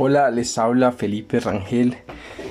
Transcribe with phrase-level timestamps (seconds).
[0.00, 1.96] Hola, les habla Felipe Rangel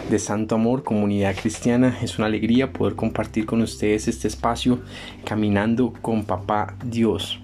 [0.09, 1.97] de Santo Amor, Comunidad Cristiana.
[2.01, 4.81] Es una alegría poder compartir con ustedes este espacio
[5.23, 7.39] caminando con Papá Dios.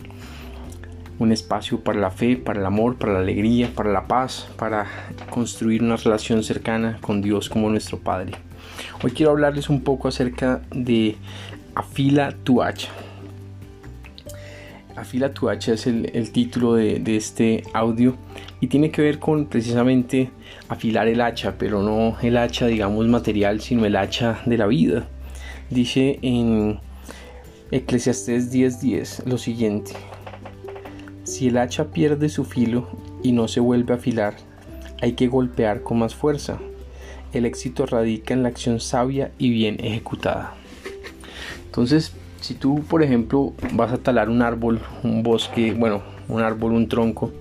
[1.20, 4.88] Un espacio para la fe, para el amor, para la alegría, para la paz, para
[5.30, 8.34] construir una relación cercana con Dios como nuestro Padre.
[9.02, 11.16] Hoy quiero hablarles un poco acerca de
[11.76, 12.90] Afila tu hacha.
[14.98, 18.18] Afila tu hacha es el, título de, de, este audio
[18.64, 20.30] y tiene que ver con precisamente
[20.70, 25.06] afilar el hacha, pero no el hacha digamos material, sino el hacha de la vida.
[25.70, 26.80] Dice en
[27.72, 29.92] Eclesiastés 10:10 lo siguiente:
[31.26, 32.88] Si el hacha pierde su filo
[33.22, 34.36] y no se vuelve a afilar,
[35.02, 36.58] hay que golpear con más fuerza.
[37.34, 40.54] El éxito radica en la acción sabia y bien ejecutada.
[41.66, 46.72] Entonces, si tú, por ejemplo, vas a talar un árbol, un bosque, bueno, un árbol,
[46.72, 47.34] un tronco,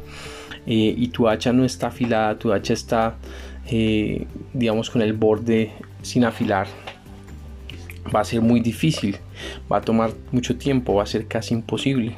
[0.66, 3.16] eh, y tu hacha no está afilada, tu hacha está,
[3.70, 6.66] eh, digamos, con el borde sin afilar,
[8.14, 9.16] va a ser muy difícil,
[9.70, 12.14] va a tomar mucho tiempo, va a ser casi imposible.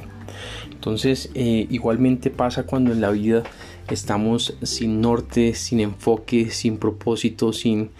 [0.71, 3.43] Entonces, eh, igualmente pasa cuando en la vida
[3.89, 7.91] estamos sin norte, sin enfoque, sin propósito, sin,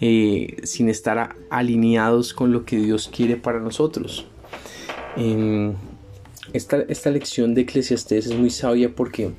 [0.00, 4.26] sin estar alineados con lo que Dios quiere para nosotros
[6.52, 9.32] esta, esta lección de Eclesiastés es muy sabia porque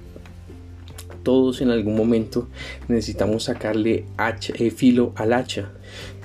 [1.25, 2.47] todos en algún momento
[2.87, 4.05] necesitamos sacarle
[4.53, 5.73] eh, filo al hacha.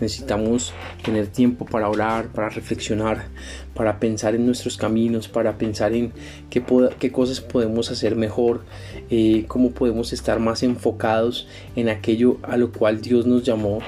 [0.00, 0.72] Necesitamos
[1.04, 3.26] tener tiempo para orar, para reflexionar,
[3.74, 6.12] para pensar en nuestros caminos, para pensar en
[6.50, 6.62] qué,
[7.00, 8.62] qué cosas podemos hacer mejor,
[9.10, 13.80] eh, cómo podemos estar más enfocados en aquello a lo cual Dios nos llamó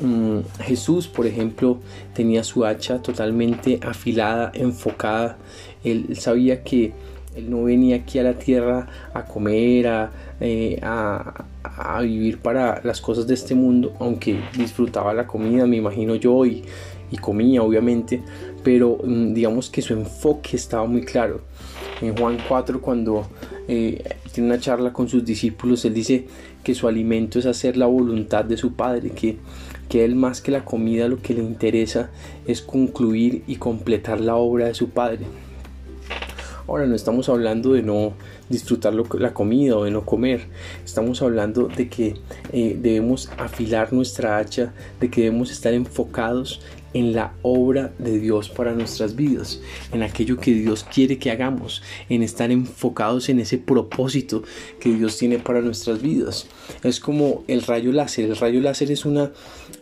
[0.00, 1.78] Mm, Jesús, por ejemplo,
[2.14, 5.38] tenía su hacha totalmente afilada, enfocada.
[5.84, 6.92] Él, sabía que
[7.36, 10.80] él no venía aquí a la tierra a comer, a, eh,
[12.02, 16.64] vivir para las cosas de este mundo, aunque disfrutaba la comida, me imagino yo, y,
[17.20, 18.20] comía, obviamente,
[18.62, 21.40] pero mm, digamos que su enfoque estaba muy claro.
[22.02, 23.26] En Juan 4, cuando
[23.68, 24.02] eh,
[24.32, 26.26] tiene una charla con sus discípulos, él dice
[26.62, 29.38] que su alimento es hacer la voluntad de su Padre, que
[29.88, 32.10] que él más que la comida lo que le interesa
[32.46, 35.20] es concluir y completar la obra de su padre.
[36.68, 38.12] Ahora no estamos hablando de no
[38.48, 40.46] disfrutar la comida o de no comer,
[40.84, 42.14] estamos hablando de que
[42.52, 46.60] eh, debemos afilar nuestra hacha, de que debemos estar enfocados
[46.96, 49.60] en la obra de Dios para nuestras vidas,
[49.92, 54.42] en aquello que Dios quiere que hagamos, en estar enfocados en ese propósito
[54.80, 56.46] que Dios tiene para nuestras vidas.
[56.82, 58.24] Es como el rayo láser.
[58.24, 59.30] El rayo láser es una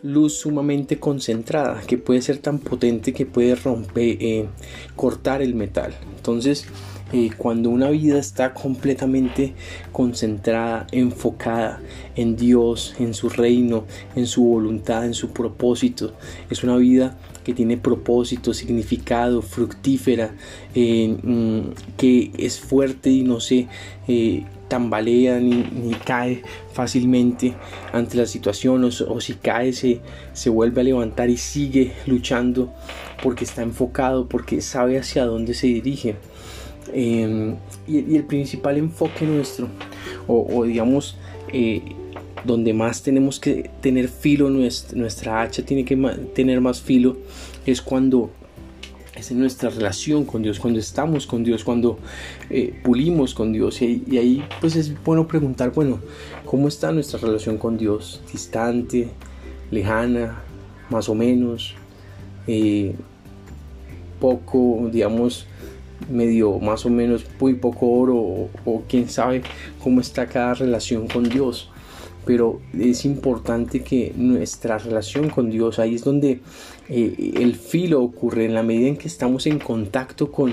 [0.02, 4.48] luz sumamente concentrada que puede ser tan potente que puede romper, eh,
[4.96, 5.94] cortar el metal.
[6.16, 6.66] Entonces,
[7.12, 9.54] eh, cuando una vida está completamente
[9.92, 11.80] concentrada, enfocada
[12.16, 13.84] en Dios, en su reino,
[14.16, 16.14] en su voluntad, en su propósito,
[16.50, 20.34] es una vida que tiene propósito, significado, fructífera,
[20.74, 23.68] eh, mm, que es fuerte y no se
[24.08, 27.54] eh, tambalea ni, cae fácilmente
[27.92, 30.00] ante la situación o, si cae se,
[30.32, 32.72] se vuelve a levantar y sigue luchando
[33.22, 36.16] porque está enfocado, porque sabe hacia dónde se dirige.
[36.94, 37.56] Em,
[37.88, 39.66] y, el principal enfoque nuestro,
[40.28, 41.16] o, digamos,
[41.52, 41.82] eh,
[42.44, 45.96] donde más tenemos que tener filo, nuestra, hacha tiene que
[46.34, 47.16] tener más filo,
[47.66, 48.30] es cuando
[49.16, 51.98] es en nuestra relación con Dios, cuando estamos con Dios, cuando
[52.50, 53.82] eh, pulimos con Dios.
[53.82, 55.98] Y, ahí pues es bueno preguntar, bueno,
[56.44, 58.22] ¿cómo está nuestra relación con Dios?
[58.30, 59.08] ¿Distante?
[59.70, 60.42] ¿Lejana?
[60.90, 61.74] ¿Más o menos?
[62.46, 62.94] Eh,
[64.20, 65.46] poco, digamos,
[66.08, 68.16] medio más o menos muy poco oro
[68.64, 69.42] o, quién sabe
[69.82, 71.70] cómo está cada relación con Dios
[72.24, 76.40] pero es importante que nuestra relación con Dios, ahí es donde
[76.88, 80.52] eh, el filo ocurre, en la medida en que estamos en contacto con,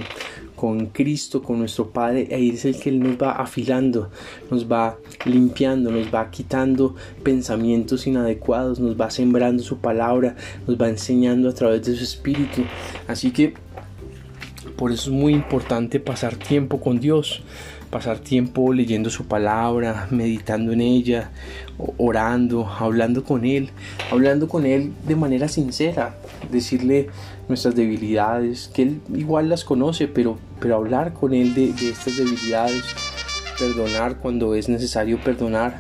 [0.56, 4.12] con Cristo, con nuestro Padre, ahí es el que nos va afilando,
[4.50, 10.36] nos va limpiando, nos va quitando pensamientos inadecuados, nos va sembrando su palabra,
[10.68, 12.64] nos va enseñando a través de su Espíritu.
[13.08, 13.54] Así que
[14.82, 17.44] por eso es muy importante pasar tiempo con Dios,
[17.92, 21.30] pasar tiempo leyendo su palabra, meditando en ella,
[22.00, 23.70] orando, hablando con Él,
[24.10, 26.16] hablando con Él de manera sincera,
[26.52, 27.10] decirle
[27.48, 32.82] nuestras debilidades, que Él igual las conoce, pero, pero hablar con Él de, estas debilidades,
[33.60, 35.80] perdonar cuando es necesario perdonar.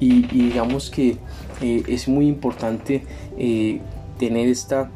[0.00, 1.18] Y, digamos que
[1.60, 3.04] eh, es muy importante
[3.36, 3.82] eh,
[4.18, 4.90] tener esta,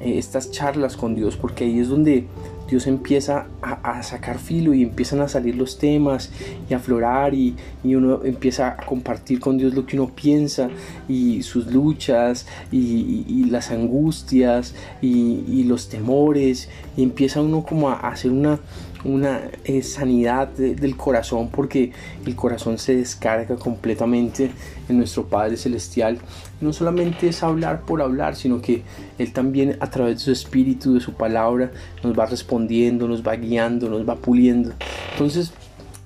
[0.00, 2.26] eh, estas charlas con Dios porque ahí es donde
[2.68, 6.30] Dios empieza a, sacar filo y empiezan a salir los temas
[6.68, 10.68] y a aflorar y, uno empieza a compartir con Dios lo que uno piensa
[11.08, 16.68] y sus luchas y, las angustias y, los temores.
[16.96, 18.58] Y empieza uno como a hacer una
[19.04, 21.92] una eh, sanidad del corazón porque
[22.26, 24.50] el corazón se descarga completamente
[24.88, 26.18] en nuestro Padre Celestial.
[26.60, 28.82] no solamente es hablar por hablar, sino que
[29.18, 31.70] Él también a través de su espíritu, de su palabra,
[32.02, 34.72] nos va respondiendo, nos va guiando, nos va puliendo.
[35.12, 35.52] Entonces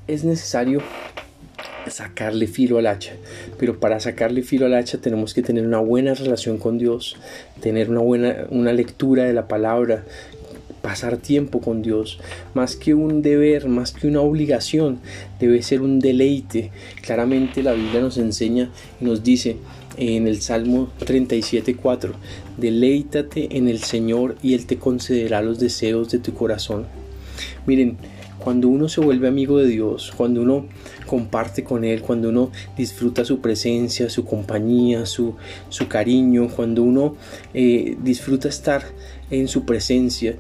[0.07, 0.83] es necesario
[1.91, 3.13] sacarle filo al hacha.
[3.59, 7.17] Pero para sacarle filo al hacha tenemos que tener una buena relación con Dios,
[7.61, 10.05] tener una buena una lectura de la palabra,
[10.83, 12.19] pasar tiempo con Dios,
[12.55, 14.99] más que un deber, más que una obligación,
[15.41, 16.71] debe ser un deleite.
[17.01, 18.71] Claramente la Biblia nos enseña
[19.01, 19.57] y nos dice
[19.97, 22.13] en el Salmo 37.4,
[22.57, 26.87] deleítate en el Señor y Él te concederá los deseos de tu corazón.
[27.67, 27.97] Miren,
[28.43, 30.67] cuando uno se vuelve amigo de Dios, cuando uno
[31.07, 35.37] comparte con Él, cuando uno disfruta su presencia, su compañía, su,
[35.69, 37.15] su cariño, cuando uno
[37.55, 38.83] eh, disfruta estar
[39.31, 40.37] en su presencia,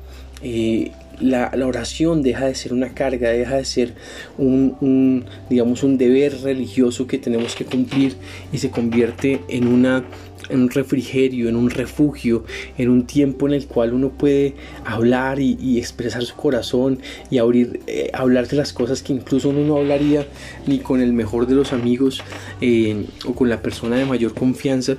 [1.22, 3.94] la, oración deja de ser una carga, deja de ser
[4.38, 8.16] un, digamos, un deber religioso que tenemos que cumplir
[8.52, 10.04] y se convierte en, una,
[10.48, 12.44] en un refrigerio, en un refugio,
[12.76, 14.54] en un tiempo en el cual uno puede
[14.84, 16.98] hablar y, expresar su corazón
[17.30, 20.26] y abrir, eh, hablar de las cosas que incluso uno no hablaría
[20.66, 22.22] ni con el mejor de los amigos
[22.60, 24.96] eh, o con la persona de mayor confianza,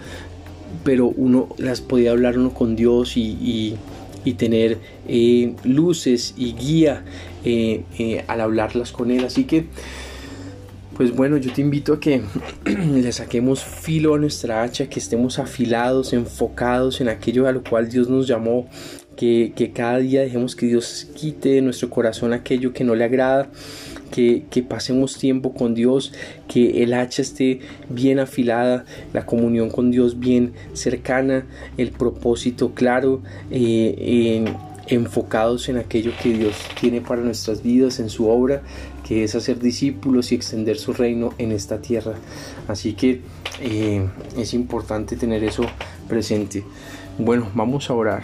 [0.84, 3.78] pero uno las podía hablar uno con Dios y
[4.31, 4.77] tener
[5.07, 7.03] eh, luces y guía
[7.43, 9.25] eh, eh, al hablarlas con Él.
[9.25, 9.65] Así que,
[10.95, 12.21] pues bueno, yo te invito a que
[12.65, 17.89] le saquemos filo a nuestra hacha, que estemos afilados, enfocados en aquello a lo cual
[17.89, 18.69] Dios nos llamó,
[19.17, 23.03] que, que cada día dejemos que Dios quite de nuestro corazón aquello que no le
[23.03, 23.49] agrada
[24.13, 26.13] que, pasemos tiempo con Dios,
[26.48, 31.45] que el hacha esté bien afilada, la comunión con Dios bien cercana,
[31.77, 34.45] el propósito claro, eh,
[34.86, 38.62] enfocados en aquello que Dios tiene para nuestras vidas, en su obra,
[39.07, 42.13] que es hacer discípulos y extender su reino en esta tierra.
[42.68, 43.21] Así que
[43.62, 44.07] eh,
[44.38, 45.63] es importante tener eso
[46.07, 46.63] presente.
[47.18, 48.24] Bueno, vamos a orar.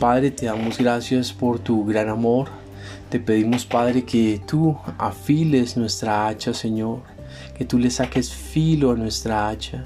[0.00, 2.48] Padre, te damos gracias por tu gran amor,
[3.12, 7.02] te pedimos, Padre, que tú afiles nuestra hacha, Señor,
[7.54, 9.84] que tú le saques filo a nuestra hacha,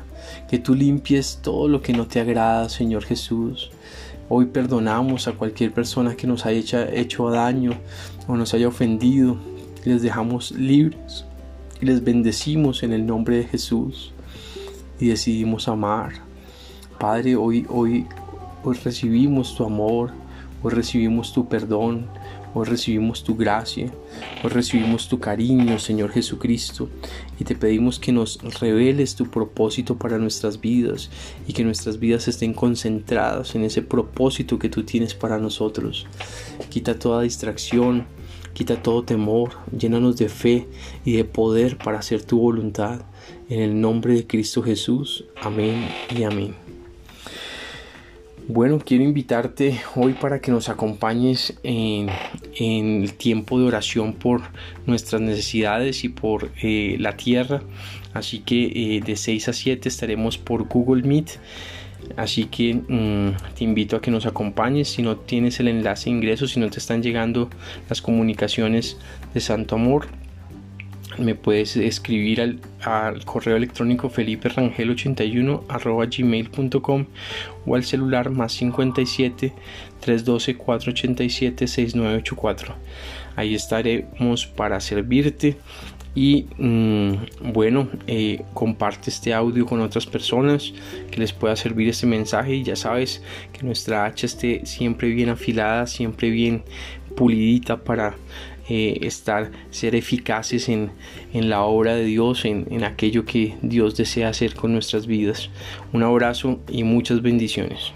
[0.49, 3.73] que tú limpies todo lo que no te agrada, Señor Jesús.
[4.28, 7.73] Hoy perdonamos a cualquier persona que nos haya hecho daño
[8.28, 9.37] o nos haya ofendido.
[9.84, 11.25] Les dejamos libres
[11.81, 14.12] y les bendecimos en el nombre de Jesús
[15.00, 16.12] y decidimos amar.
[17.00, 18.06] Padre, hoy, hoy,
[18.62, 20.12] hoy recibimos tu amor,
[20.62, 22.06] hoy recibimos tu perdón,
[22.58, 23.93] Hoy recibimos tu gracia,
[24.43, 26.88] hoy recibimos tu cariño, Señor Jesucristo,
[27.38, 31.11] y te pedimos que nos reveles tu propósito para nuestras vidas
[31.47, 36.06] y que nuestras vidas estén concentradas en ese propósito que tú tienes para nosotros.
[36.70, 38.06] Quita toda distracción,
[38.55, 40.67] quita todo temor, llénanos de fe
[41.05, 43.03] y de poder para hacer tu voluntad.
[43.50, 45.26] En el nombre de Cristo Jesús.
[45.43, 46.65] Amén y amén.
[48.48, 52.08] Bueno, quiero invitarte hoy para que nos acompañes en,
[52.54, 54.40] el tiempo de oración por
[54.87, 57.62] nuestras necesidades y por eh, la tierra.
[58.15, 61.41] Así que eh, de 6 a 7 estaremos por Google Meet.
[62.17, 64.91] Así que mm, te invito a que nos acompañes.
[64.91, 67.50] Si no tienes el enlace de ingreso, si no te están llegando
[67.88, 68.96] las comunicaciones
[69.34, 70.06] de Santo Amor,
[71.19, 77.06] me puedes escribir al, correo electrónico felipe rangel 81 arroba gmail.com
[77.67, 79.53] o al celular más 57
[80.01, 82.75] 312 487 6984
[83.37, 85.56] ahí estaremos para servirte
[86.17, 90.73] y mm, bueno eh, comparte este audio con otras personas
[91.11, 92.55] que les pueda servir este mensaje.
[92.55, 96.65] Y ya sabes que nuestra hacha esté siempre bien afilada siempre bien
[97.15, 98.17] pulidita para
[98.69, 100.91] eh, estar, ser eficaces en,
[101.32, 105.51] la obra de Dios, en, en aquello que Dios desea hacer con nuestras vidas.
[105.93, 107.93] Un abrazo y muchas bendiciones.